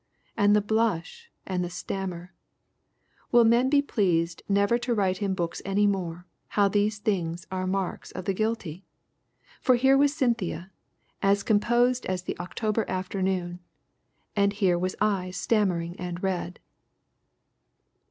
And 0.35 0.55
the 0.55 0.61
blush 0.63 1.29
and 1.45 1.63
the 1.63 1.69
stammer, 1.69 2.33
will 3.31 3.43
men 3.43 3.69
be 3.69 3.83
pleased 3.83 4.41
never 4.49 4.79
to 4.79 4.95
write 4.95 5.21
in 5.21 5.35
books 5.35 5.61
any 5.63 5.85
more, 5.85 6.25
how 6.47 6.67
these 6.67 6.97
things 6.97 7.45
are 7.51 7.67
marks 7.67 8.09
of 8.13 8.25
the 8.25 8.33
guilty? 8.33 8.83
For 9.61 9.75
here 9.75 9.95
was 9.99 10.15
Cynthia, 10.15 10.71
as 11.21 11.43
composed 11.43 12.07
as 12.07 12.23
the 12.23 12.35
October 12.39 12.83
afternoon, 12.89 13.59
and 14.35 14.53
here 14.53 14.79
was 14.79 14.95
I 14.99 15.29
stammering 15.29 15.95
and 15.99 16.23
red. 16.23 16.59